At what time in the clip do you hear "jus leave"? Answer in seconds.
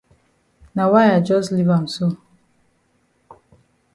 1.27-1.73